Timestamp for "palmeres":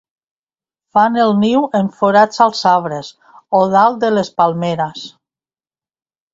4.41-5.07